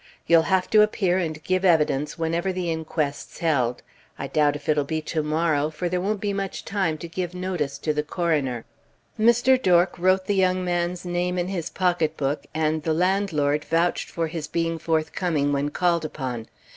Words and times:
You'll 0.25 0.41
have 0.49 0.67
to 0.71 0.81
appear 0.81 1.19
and 1.19 1.43
give 1.43 1.63
evidence 1.63 2.17
whenever 2.17 2.51
the 2.51 2.71
inquest's 2.71 3.37
held. 3.37 3.83
I 4.17 4.25
doubt 4.25 4.55
if 4.55 4.67
it'll 4.67 4.83
be 4.83 4.99
tomorrow, 4.99 5.69
for 5.69 5.89
there 5.89 6.01
won't 6.01 6.19
be 6.19 6.33
much 6.33 6.65
time 6.65 6.97
to 6.97 7.07
give 7.07 7.35
notice 7.35 7.77
to 7.77 7.93
the 7.93 8.01
coroner." 8.01 8.65
Mr. 9.19 9.61
Dork 9.61 9.99
wrote 9.99 10.25
the 10.25 10.33
young 10.33 10.65
man's 10.65 11.05
name 11.05 11.37
in 11.37 11.49
his 11.49 11.69
pocket 11.69 12.17
book, 12.17 12.47
and 12.51 12.81
the 12.81 12.95
landlord 12.95 13.63
vouched 13.63 14.09
for 14.09 14.25
his 14.25 14.47
being 14.47 14.79
forthcoming 14.79 15.53
when 15.53 15.69
called 15.69 16.03
upon. 16.03 16.47